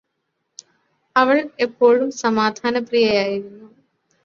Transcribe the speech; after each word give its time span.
അവള് 1.15 1.43
എപ്പോഴും 1.59 2.09
സമാധാനപ്രിയയായിരുന്നു 2.13 3.67